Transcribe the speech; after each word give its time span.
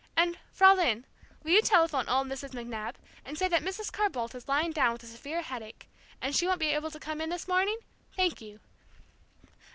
And, 0.17 0.39
Fraulein, 0.51 1.05
will 1.43 1.51
you 1.51 1.61
telephone 1.61 2.09
old 2.09 2.25
Mrs. 2.27 2.53
McNab, 2.59 2.95
and 3.23 3.37
say 3.37 3.47
that 3.47 3.61
Mrs. 3.61 3.91
Carr 3.91 4.09
Boldt 4.09 4.33
is 4.33 4.47
lying 4.47 4.71
down 4.71 4.93
with 4.93 5.03
a 5.03 5.05
severe 5.05 5.43
headache, 5.43 5.87
and 6.19 6.35
she 6.35 6.47
won't 6.47 6.59
be 6.59 6.69
able 6.69 6.89
to 6.89 6.99
come 6.99 7.21
in 7.21 7.29
this 7.29 7.47
morning? 7.47 7.77
Thank 8.15 8.41
you. 8.41 8.59